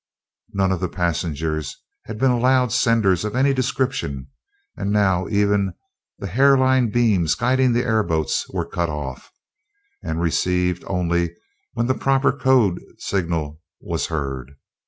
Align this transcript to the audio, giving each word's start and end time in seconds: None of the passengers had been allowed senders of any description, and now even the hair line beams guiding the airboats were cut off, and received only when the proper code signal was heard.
None 0.51 0.71
of 0.71 0.79
the 0.79 0.89
passengers 0.89 1.77
had 2.05 2.17
been 2.17 2.31
allowed 2.31 2.71
senders 2.71 3.23
of 3.23 3.35
any 3.35 3.53
description, 3.53 4.29
and 4.75 4.91
now 4.91 5.27
even 5.27 5.73
the 6.17 6.25
hair 6.25 6.57
line 6.57 6.89
beams 6.89 7.35
guiding 7.35 7.73
the 7.73 7.83
airboats 7.85 8.49
were 8.49 8.65
cut 8.65 8.89
off, 8.89 9.31
and 10.01 10.19
received 10.19 10.83
only 10.87 11.35
when 11.73 11.85
the 11.85 11.93
proper 11.93 12.33
code 12.33 12.81
signal 12.97 13.61
was 13.79 14.07
heard. 14.07 14.55